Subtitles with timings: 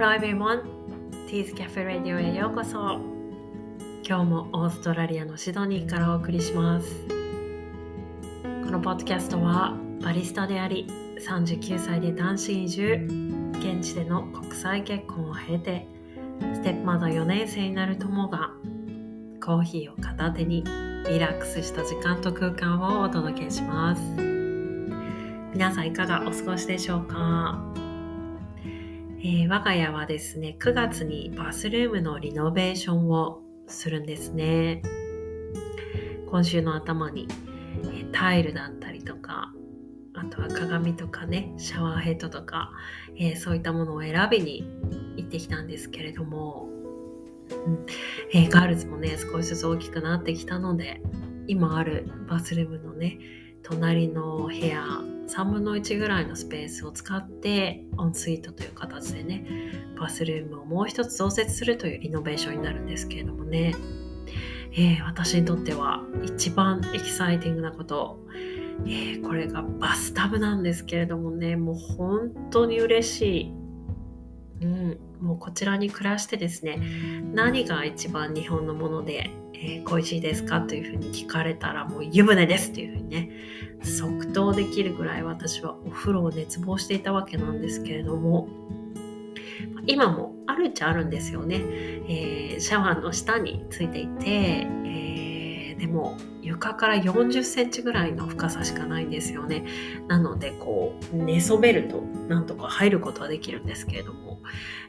[0.00, 0.62] Hello everyone!
[1.28, 2.98] Tea's Cafe Radio へようこそ。
[4.02, 7.04] 今日もオーストラリアのシドニーからお送りします。
[7.04, 10.86] このポッドキャストはバリスタであり
[11.18, 13.06] 39歳で単身移住
[13.58, 15.86] 現地での国際結婚を経て
[16.54, 18.52] ステップマザー4年生になる友が
[19.44, 20.64] コーヒーを片手に
[21.10, 24.02] リラックスした時間と空間をお届けします。
[25.52, 27.89] 皆さんいかがお過ごしでしょうか？
[29.22, 34.80] えー、我が家はですね、9月にバスルームのリノベーションをするんですね。
[36.30, 37.28] 今週の頭に、
[37.82, 39.52] えー、タイルだったりとか、
[40.14, 42.72] あとは鏡とかね、シャワーヘッドとか、
[43.14, 44.64] えー、そういったものを選びに
[45.16, 47.86] 行ってきたんですけれども、うん
[48.32, 51.02] えガールズもね、少しずつ大きくなってきたので、
[51.46, 53.18] 今あるバスルームのね、
[53.62, 54.82] 隣の部屋
[55.30, 59.44] 3分の1ぐらいのスペースを使って en suite という形でね
[59.98, 63.74] バスルームをもう一つ増設するというリノベーションになるんですけれどもね、
[64.72, 68.18] えー、私にとっては一番エキサイティングなこと、
[68.86, 73.54] えー、これがバスタブなんですけれどもねもう本当に嬉しい、
[74.62, 76.80] うん、もうこちらに暮らしてですね
[77.32, 79.30] 何が一番日本のもので
[79.62, 83.30] えー、恋しいですかというふうに聞かれたらもう湯船ですというふうにね
[83.82, 88.48] 即答できるぐらい私はお風呂を熱望していたわけなんですけれども
[89.86, 99.64] 今もあるっちゃあるんですよね、えー、シャワーの下についていて、えー、でも床から40センチぐらいの深さしかないんですよね。
[100.08, 104.40] なのでこう寝そべるとなんとか入ることはできるんですけれども、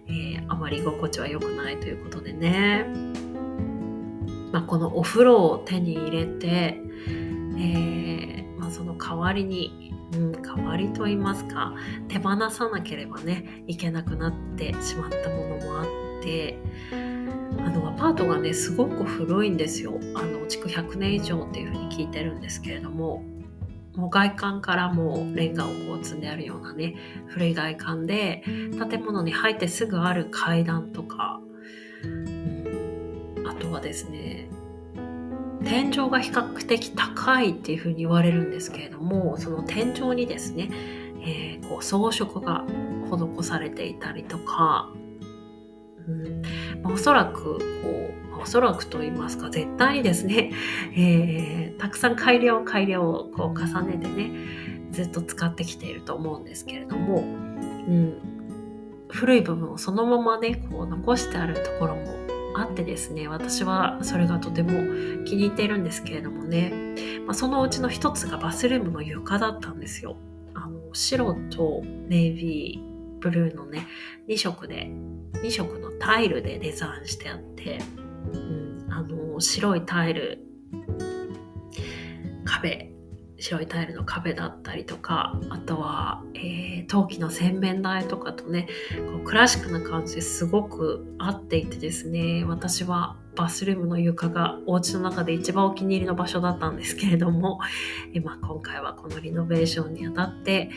[0.08, 2.86] えー、あまり居心地は良くないということでね。
[4.52, 11.74] まあ、このお風呂を手に入れて、えー、まあ、その代わりに、うん、代わりと言いますか
[12.08, 16.58] 手放さなければねいけなくなってしまったものもあって
[16.92, 20.00] あのアパートがねすごく古いんですよ。
[20.16, 23.24] あの築100年以上っていうふうに聞いてるんですけれども
[23.96, 26.96] もう外観からもうレンガをこう積んであるようなね
[27.28, 28.44] 古い外観で
[28.90, 31.42] 建物に入ってすぐある階段とか
[33.72, 34.48] はですね
[35.64, 40.70] 天井が比較的高いっていうふうに言われるんですけれどもその天井にですね、
[41.22, 42.66] えー、こう装飾が
[43.10, 44.90] 施されていたりとか、
[46.08, 46.42] うん
[46.82, 50.52] まあ、おそらくこうおそらくと言いますか絶対にですね、
[50.98, 54.32] えー、たくさん改良改良をこう重ねてね
[54.92, 58.14] ずっと使ってきていると思うんですけれども、うん、
[59.10, 62.21] 古い部分をそのままねこう残してあるところも
[62.56, 64.72] あってですね私はそれがとても
[65.26, 66.72] 気に入っているんですけれどもね、
[67.26, 70.18] まあ、そのうちの一つがバスルームの床だったんですよ。
[70.54, 73.88] あの白とネイビーブルーのね
[74.28, 74.88] 2色で
[75.44, 77.80] 2色のタイルでデザインしてあって、
[78.34, 80.40] うん、あの白いタイル
[82.44, 82.92] 壁
[83.42, 88.68] 白いタイルの壁だったりとかあとは、えー、陶器の洗面台とかとね
[89.12, 97.60] こうクラシックな感じですごく合っていてですね私はバスルームの床がお家の中で一番お気に入りの場所だったんですけれども
[98.14, 100.70] 今今回はこのリノベーションにあたって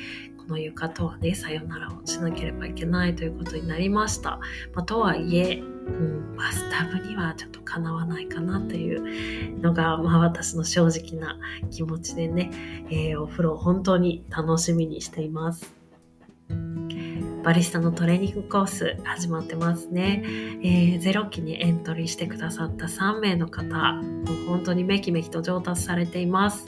[0.47, 4.39] この床とはねさよならをしなければいけないということになりました、
[4.75, 11.39] まあ、とはいえうん、バスタブにはちょっとかなわないかなというのが、まあ、私の正直な
[11.71, 12.51] 気持ちでね、
[12.91, 15.75] えー、お風呂を本当に楽しみにしています。
[17.45, 20.23] バリスタのトレーニングコース始まってますね。
[20.63, 26.65] えー、ゼロ期にエントリーしてくださった3名の方、もう本当にめきめきと上達されています。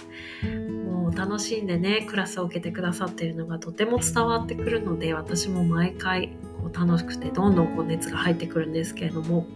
[1.16, 9.46] 楽しんでね、クラスを受けてくださっているのがとても伝わってくるので、私も毎回こう楽しくてどんどんこう熱が入ってくるんですけれども。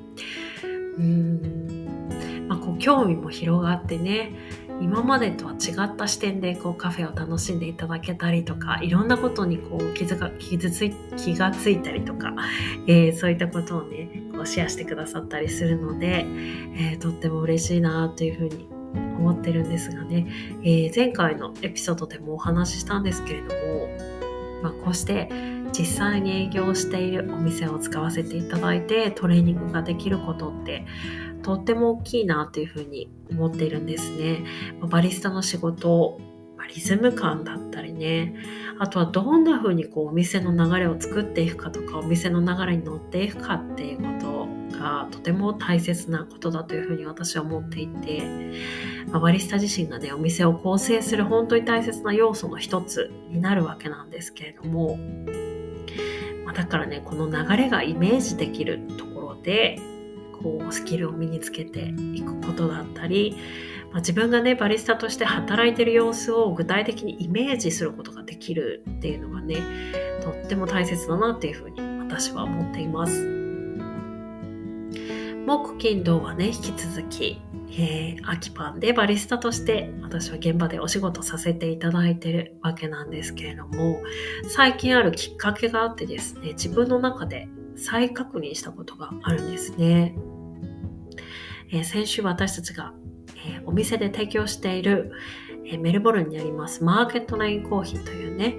[0.97, 4.33] うーん、まあ、こう興味も広がってね
[4.81, 12.35] 今までとは違った視点でこうカフェを楽しんでいただけたりとかいろんなことにこう気づか気づい気がついたりとか、
[12.87, 16.25] えー、そういったことをねこうシェアしてくださったりするので、
[16.77, 20.27] えー、とっても嬉しいなというふうに思ってるんですがね、
[20.63, 23.89] えー、前回のエピソードでもお話ししたんですけれども、
[24.63, 25.29] まあ、こうして
[25.73, 30.85] 実際に営業しているお店を使わせていただいてトレーニングができることって
[31.43, 34.45] とっても大きいなというふうに思っているんですね。
[34.83, 36.21] バリスタの仕事
[36.75, 38.35] リズム感だったりね
[38.79, 44.40] あとはどんな風にこうお店の流れを作っていくかとかお店の流れに乗っていくかっていうこと
[44.81, 48.23] がとても大切なことだというふうに私は思っていて、
[49.11, 54.99] まあ、バリスタ自身がねお店を構成する本当に大切な要素の一つになるわけなんですけれども
[56.47, 59.79] まだからねこの流れがイメージできるところで
[60.43, 63.37] こうスキルを身につけていくことだったり、
[63.91, 69.57] まあ、自分がねバリスタとして働いてる様子を具体的にイメージすることができるっていうのがね
[70.23, 73.40] とっても大切だなっていうふうに私は思っています。
[75.51, 77.43] 木金土はね引き続き
[77.73, 84.01] えー、秋パンでバリスタとして私は現場でお仕事させていただいてるわけなんですけれども
[84.49, 90.17] 最近あるきっかけがあってですね自分の中で再確認したことがあるんですね、
[91.73, 92.93] えー、先週私たちが、
[93.37, 95.13] えー、お店で提供している、
[95.65, 98.57] えメルボルンにありますマーケットラインコーヒーというね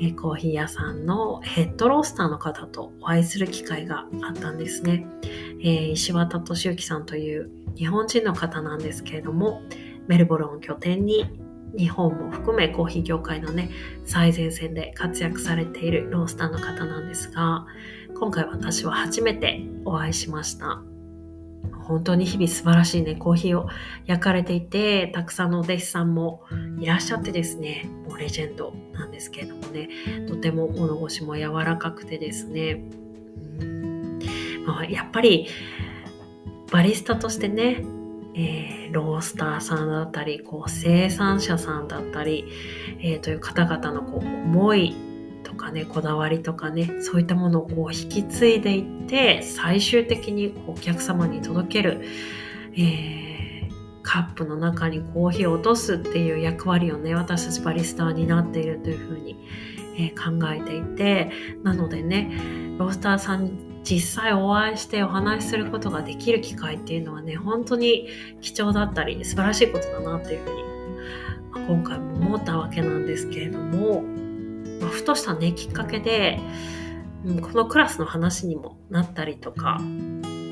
[0.00, 5.06] えコーヒー屋さんのヘッドロースターの方とお会いする機会があったんですね。
[5.60, 9.62] えー、石渡俊之さんという日本人の方なんですけれども、
[10.06, 11.30] メルボルンを拠点に
[11.76, 13.70] 日本も含めコーヒー業界のね、
[14.04, 17.66] 最前線で活躍されているロースターの方なんですが、
[18.18, 20.82] 今回私は初めてお会いしました。
[21.84, 23.68] 本当に日々素晴らしいね、コーヒーを
[24.06, 26.42] 焼かれていて、たくさんのお弟子さんも
[26.78, 29.88] いらっしゃってですね、もうレジェンドなんですけれどもね、
[30.28, 32.82] とても物腰も柔らかくてですね、
[34.66, 35.46] まあ、やっぱり
[36.72, 37.84] バリスタとしてね、
[38.34, 42.44] えー、ロースターさんだったり、こう生産者さんだったり、
[43.00, 44.94] えー、という方々のこう思い
[45.66, 52.04] かねこだわりとかねそういったものをこう引き継いでいって最終的にお客様に届ける、
[52.74, 53.70] えー、
[54.02, 59.36] カップの中にコーヒーを落とすっていう役割をね私たちバリスタになっているというふうに、
[59.96, 61.30] えー、考えていて
[61.64, 62.30] なのでね
[62.78, 68.08] ロースターさんに実際お会いしてお話しすることができる機会っていうのはね本当に
[68.40, 70.66] 貴重だったり素晴らしいことだなっていうふうに
[71.68, 74.02] 今回も思ったわけなんですけれども
[74.80, 76.38] まあ、ふとしたねきっかけで、
[77.24, 79.80] うん、このクラスの話にもなったりとか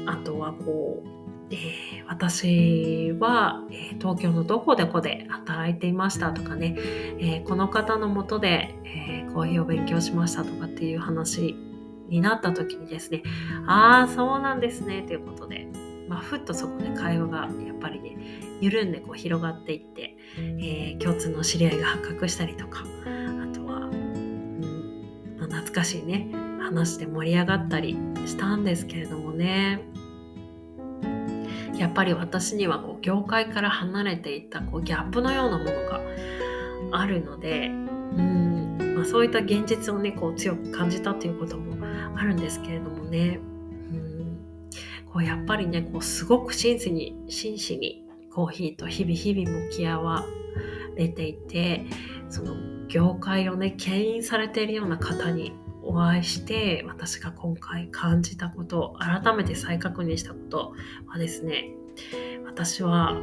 [0.07, 6.77] あとはこう、えー、私は、えー、東京のどこでこで働いていましたとかね、
[7.19, 11.57] えー、この方のもとで、えコーヒーを勉強しましたとかっていう話
[12.09, 13.23] になった時にですね
[13.67, 15.69] ああそうなんですねということで
[16.09, 18.17] まあ、ふっとそこで会話がやっぱりね
[18.61, 22.85] 緩んでこう広がっていって、えー、共通の知り合いが発覚したりとか
[25.47, 26.29] 懐かしいね。
[26.61, 27.97] 話で盛り上がったり
[28.27, 29.81] したんですけれどもね。
[31.77, 36.01] やっぱり私にはこう業界から離れていったこうギャップのようなものが
[36.93, 41.85] あるのでうん、まあ、そういった現実をねこう強く感じたということも
[42.17, 43.41] あるんですけれどもね。
[43.91, 44.39] うん。
[45.13, 50.25] こうやっぱりねこうすごく真摯に真摯にコーヒーと日々日々向き合わ
[50.97, 51.87] れていて
[52.29, 52.55] その
[52.89, 60.73] 業界をね牽引されているような方にお会いして私が今回感じたこと改めて再確認したこと
[61.07, 61.71] はですね
[62.47, 63.15] 私は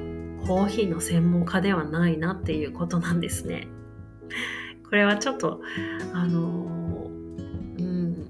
[0.46, 3.68] コーヒーの専門家ではないなっていうことなんですね。
[4.84, 5.62] これはちょっと
[6.14, 7.10] あの
[7.80, 8.28] うん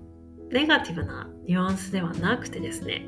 [0.51, 3.07] ネガティブなニュアンスではなくてですね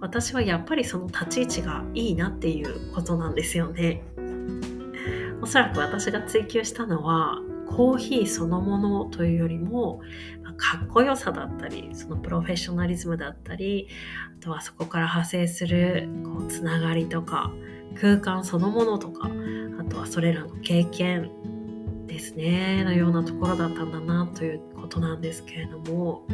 [0.00, 4.02] 私はやっぱりその立ち位置がいいなっていうことなんですよね。
[5.44, 10.00] おそらく私が追求したのはコーヒーそのものというよりも
[10.56, 13.88] かっこよさだったりそのプロフェッショナリズムだったり
[14.40, 17.52] あとはそこから派生するこうつながりとか
[18.00, 19.28] 空間そのものとか
[19.78, 21.30] あとはそれらの経験
[22.06, 26.26] ですねのようなところだったんだなということなんですけれども、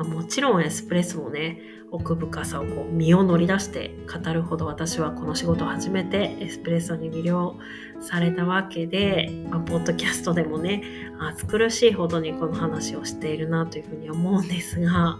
[0.00, 7.58] まあ、もちろんエスプレッソもね奥深さをこう身を乗り出して語るほど私はこの仕事を始めてエスプレッソに魅了
[8.00, 10.82] されたわけで、まあ、ポッドキャストでもね
[11.20, 15.18] 暑苦しいほどにこの話をしているなというふうに思うんですが、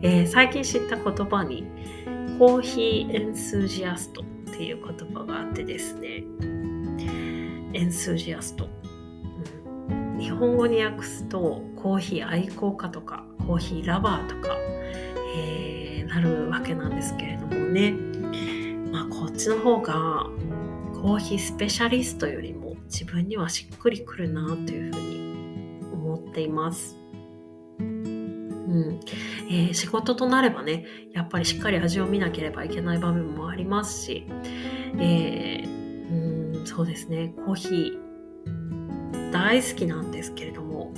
[0.00, 1.66] えー、最近知った言葉に
[2.38, 4.24] コーヒーエンスージアストっ
[4.54, 6.24] ていう言葉があってですね。
[7.74, 8.70] エンスージアスト、
[10.18, 14.56] 日本語に訳すとコーヒー愛好家とかコーヒーラバーとか
[15.36, 17.92] えー、なるわけなんですけれどもね、
[18.90, 20.26] まあ、こっちの方が
[20.94, 26.96] コーヒースペシャリストよりも自分にはしっくりくるなというふうに思っています。
[27.78, 29.00] うん。
[29.48, 34.26] えー、仕事となればねやっぱりしっかり味を見なければいけない場面もありますし、
[34.98, 37.34] えー、うんそうですね。
[37.44, 38.05] コーヒー
[39.32, 40.92] 大好きなんですけれども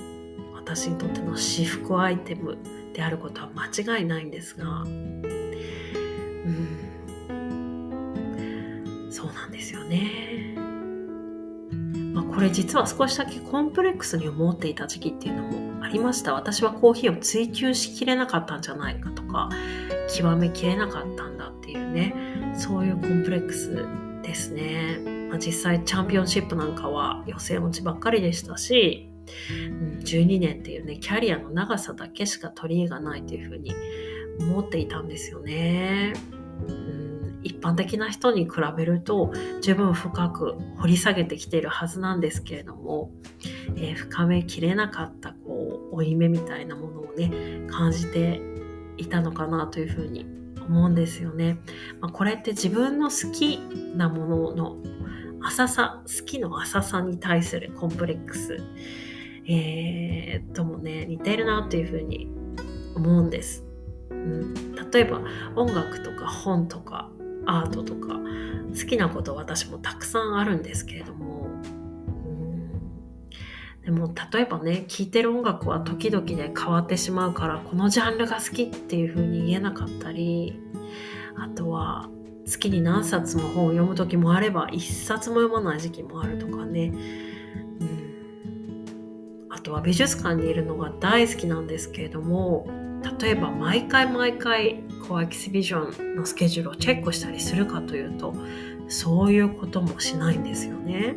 [0.55, 2.59] 私にとっての至福アイテム
[2.93, 5.23] であることは間違いないんですが、うん、
[9.11, 10.55] そうなんですよね。
[12.13, 16.35] まあ、これ実は少しだけコンプレックスに思っていた時期っていうのもありました。
[16.35, 19.49] 私はコーヒーを追求しきれなかったんじゃないかとか
[20.15, 22.15] 極めきれなかったんだっていうね。
[22.57, 23.87] そういうコンプレックス
[24.23, 29.11] ですね、まあ、実際チャンピオンシップなんかは予選落ちばっかりでしたし、
[29.51, 33.75] うん、12年っていうねキャリアの長さだけしか取り柄がないというふうに
[34.41, 36.15] 思っていたんですよね。
[36.67, 36.99] うん
[37.43, 39.33] 一般的な人に比べると
[39.63, 43.11] 十分深く掘り下げてきているはずなんですけれども、
[43.77, 48.41] えー、深めきれなかったこう負い目みたいなものをね感じて
[48.97, 50.27] いたのかなというふうに
[50.69, 51.59] 思うんですよね。
[52.01, 53.59] まあ、これって自分の好き
[53.97, 54.77] なものの
[55.49, 58.59] 浅さ好きの浅さに対するコンプレックス、
[59.47, 62.31] えー、ともね似てるなというふうに
[62.95, 63.65] 思うんです。
[64.11, 65.23] うん、例えば
[65.57, 67.11] 音楽とか本とか
[67.47, 68.21] アートとか
[68.79, 71.49] 好きなこと私もたくさんあるんですけれども。
[73.85, 80.61] でも例えばね聴いてる音楽は時々で変わってしまうからこのジャンルが好きっていう風に言えなかったり
[81.37, 82.11] あとは
[82.49, 86.93] 月に何冊も本を読む時もあれば一冊も読まない時期もあるとかね、
[87.81, 88.85] うん、
[89.51, 92.67] あとは美術館にいるのが大好きなんですけれども
[93.21, 98.35] 例えば毎回毎回こうエキシビジョンのスケジュールをチェックしたりするかというと
[98.89, 101.15] そういうこともしないんですよね。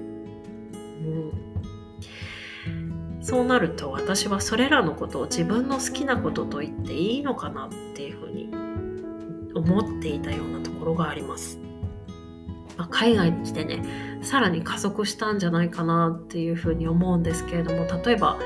[1.01, 1.03] う
[2.69, 8.20] ん、そうなると私はそれらのことを自分の好きなことと言っていいのかなっていう
[9.61, 11.59] 思っていたようなところがあります。
[12.77, 13.83] まあ、海外に来てね
[14.23, 18.39] さらに加速したんじゃないかなっていうふうに思うんですけれども例えば、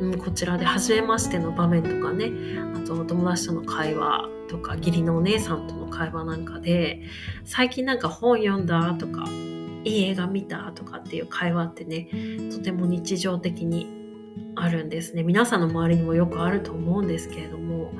[0.00, 2.30] うん、こちらで初めましての場面とかね
[2.76, 7.02] あとお友達との会話とか義理のお姉さんとの会話なんかで
[7.44, 9.24] 最近なんか本読んだとか
[9.84, 12.08] いい映画見たとかっていう会話ってね
[12.52, 13.88] とても日常的に
[14.56, 17.92] あるんですね皆さんの周りにもよくあると思うんですけれども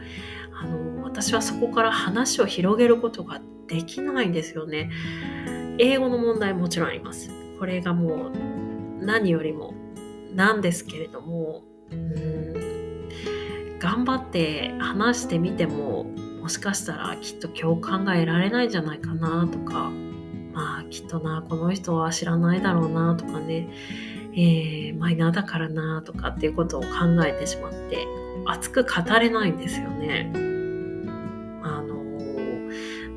[1.10, 4.90] 私はそこから話を広げることができないんですよね
[5.78, 7.30] 英語の問題もちろんあります。
[7.58, 9.74] これがもう何よりも
[10.34, 12.70] なんですけれども、うん
[13.80, 16.04] 頑張って話してみても、
[16.40, 19.90] もしかしたらきっと共感が得られないんじゃないかなとか、
[20.52, 23.68] まあきっとな、この人は知らないだろうなとかね、
[24.34, 26.88] えー、マイナーだからなとかっていうことを考
[27.26, 28.06] えてしまって、
[28.46, 30.49] 熱く語れないんですよね。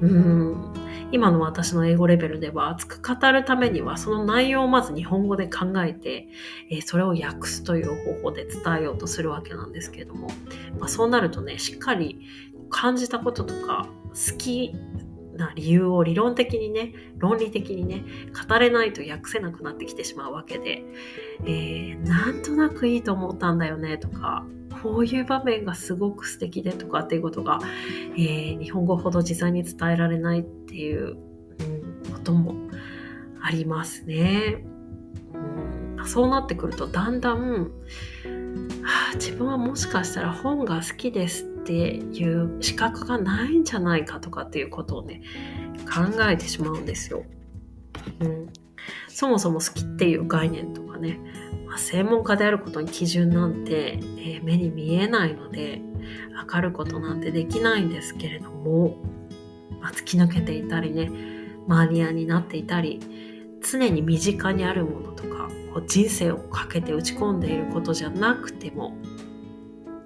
[0.03, 0.73] うん、
[1.13, 6.27] 今の私の英語レベルでは熱く語るためにはその内容をまず日本語で考えて、
[6.69, 10.27] えー、それを訳すという方法で伝えようとするわけなんですけれども、
[10.77, 12.19] まあ、そうなるとねしっかり
[12.69, 14.75] 感じたこととか好き
[15.37, 18.03] な理由を理論的にね論理的にね
[18.47, 20.83] 語れないと訳せなくなってきてしまうわけで、
[21.45, 24.45] えー、なんとなくいいと思ったんだよねとか
[24.83, 27.59] こういう場面がすごく素敵でとかっていうことが、
[28.17, 31.15] えー、日本語ほど自在に伝えられないっていう、
[31.59, 32.53] うん、ことも
[33.41, 34.65] ありますね。
[35.97, 37.71] うん、そうなってくるとだんだん、
[38.83, 45.21] はあ、自分はもしかしたら本が好きですっていう資格がないんじゃないかとかっていうことをね
[45.85, 47.23] 考えてしまうんですよ。
[48.19, 48.49] うん、
[49.07, 51.21] そもそも好きっていう概念とかね
[51.73, 55.81] まあ、専門家であることに基準なんて、えー、目に見えないので
[56.35, 58.97] 測ることなんてできないんですけれども、
[59.81, 61.09] まあ、突き抜けていたりね
[61.65, 62.99] マニアになっていたり
[63.67, 68.95] 常に身近にあるものとかこう人生をかけて打ち込んでいることじゃなくても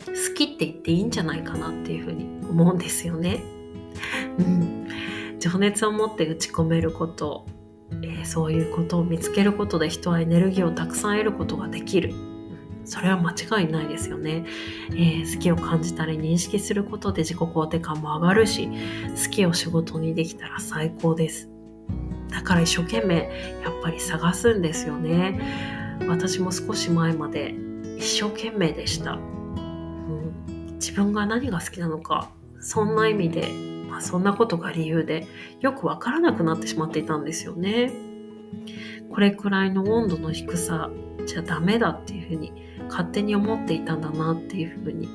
[0.06, 3.44] 好きって言っていいんじゃないかなっていうふうに思うんですよね。
[4.40, 4.88] うん、
[5.38, 7.46] 情熱を持って打ち込めること
[8.02, 12.14] えー、そういうことを見つけることで人はエネルギーをたくさん得ることができる。
[12.86, 14.46] それは間違いないですよね、
[14.92, 21.50] えー、好きを感じたり認識することで自己肯定感も上がるし好きを仕事にできたら最高です。
[22.30, 23.16] だから一生懸命
[23.62, 25.98] やっぱり探すんですよね。
[26.08, 27.56] 私も少し前まで
[27.98, 32.30] 一生懸命でした、うん、自分が何が好きなのか
[32.62, 33.67] そんな意味で
[33.98, 35.26] まあ、そんなことが理由で
[35.60, 37.92] よくわからなくなってしまっていたんですよね。
[39.10, 40.92] これくらいの温度の低さ
[41.26, 42.54] じゃダメだっていうふうに
[42.90, 45.10] 勝手に思っていたんだなっていうふうに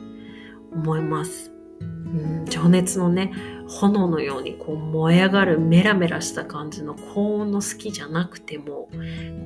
[0.73, 1.53] 思います。
[1.81, 3.33] うん、情熱のね
[3.69, 8.89] 炎のようにこう燃え上がるメラメラした感じの高温の好きじゃなくても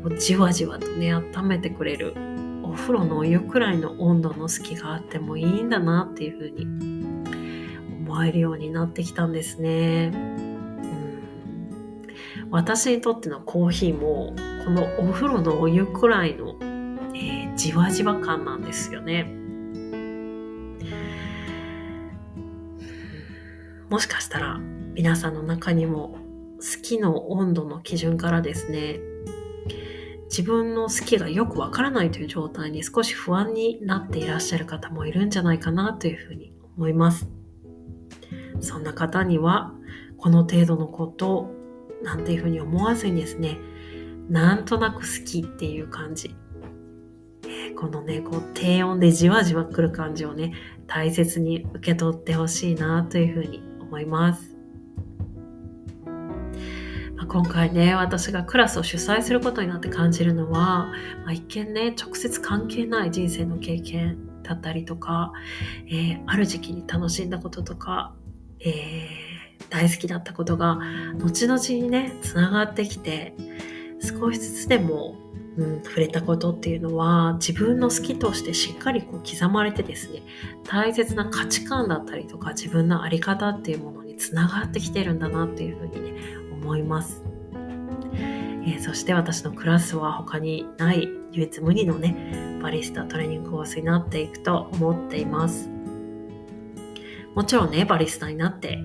[0.03, 2.15] こうじわじわとね温めてくれる
[2.63, 7.16] お風呂のお湯くらいの温度の好きがあってもいいんだなっていうふうに
[8.07, 10.13] 思えるようになってきたんですね。
[10.15, 10.17] う
[12.47, 14.35] ん、私にとってのコーヒーも
[14.65, 16.57] このお風呂のお湯くらいの、
[17.15, 19.25] えー、じわじわ感なんですよね。
[23.89, 24.59] もしかしたら
[24.95, 26.19] 皆さんの中にも
[26.57, 28.99] 好きの温度の基準からですね
[30.29, 37.36] 自分の好きがよくわからないという状態に少し不安になっていらっしゃる方もいるんじゃないかなというふうに思います。
[38.61, 39.73] そんな方には
[40.19, 41.51] この程度のこと
[42.03, 43.59] なんていうふうに思わずにですね
[44.29, 46.35] なんとなく好きっていう感じ、
[47.77, 50.53] このねこう低温でじわじわくる感じをね
[50.87, 54.57] 大切に受け取ってほしいなというふうに思います。
[57.17, 60.87] まあ、今回ね私がクラスを主催することになって感じるのは、
[61.25, 65.33] まあ、一見ね直接関係ない人生の経験だったりとか、
[65.87, 68.15] えー、ある時期に楽しんだこととか、
[68.67, 70.79] えー、大好きだったことが
[71.19, 73.35] 後々にねつながってきて
[74.01, 75.17] 少しずつでも
[75.57, 80.23] うん、触れたことっていうのは自分の好きとしてしっかりこう刻まれてですね
[80.65, 86.21] 大切な価値観だったりとか自分の在り方っていうものにつながってきてるんだなっていうふうにね
[86.53, 87.23] 思います、
[87.55, 95.76] えー、そして私のクラスは他にない唯一無二のねバリスタトレーニングコースになっていくと思っています。
[97.37, 98.81] もちろんねバリスタになって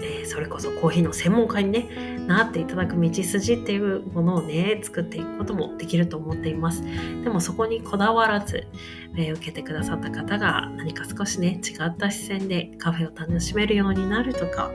[0.00, 6.82] え、それこそコーヒーの専門家に、ね、なっていただく道筋っていうものをね作っていくこともできると思っています。
[7.24, 8.68] でもそこにこだわらず、
[9.16, 14.70] えー、受けてくださった方が何か少しね違った視線でカフェを楽しめるようになるとか、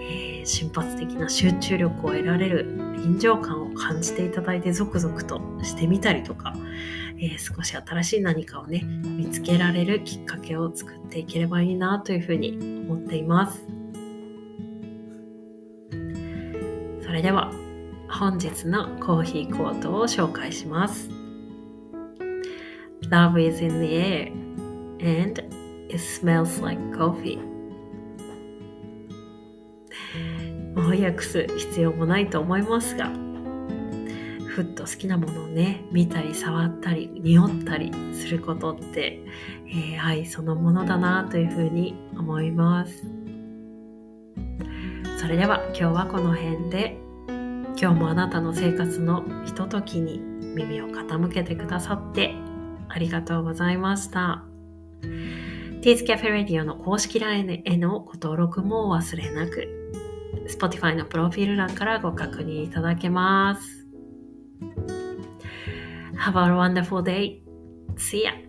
[0.00, 6.54] えー、瞬発的な集中力を得られる臨場感を感じていただいてゾクゾクとしてみたりとか、
[7.18, 13.64] えー、少し新しい何かをね見つけられるきっかけを作っていければいいなというふうに思っています。
[17.04, 17.52] それでは
[18.10, 21.10] 本日のコーヒーコートを紹介します
[23.10, 24.32] Love is in the air
[25.00, 25.40] and
[25.88, 27.38] it smells like coffee
[30.74, 33.23] 翻訳す必要もないと思いますが
[34.54, 39.20] ふっと好きなものをね見たり触ったり匂ったりすることって、
[39.66, 43.04] えー、愛そのものだなというふうに思います
[45.18, 46.96] それでは今日はこの辺で
[47.76, 50.20] 今日もあなたの生活のひとときに
[50.54, 52.32] 耳を傾けてくださって
[52.88, 54.44] ありがとうございました。
[55.82, 59.68] ティーズキャフェレディオの公式 LINE へのご登録もお忘れなく、
[60.48, 63.83] Spotify のプロフィール欄からご確認いただけます。
[66.18, 67.42] Have a wonderful day.
[67.96, 68.43] See ya!